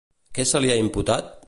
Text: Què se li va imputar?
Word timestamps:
Què 0.37 0.45
se 0.53 0.61
li 0.65 0.71
va 0.73 0.79
imputar? 0.87 1.21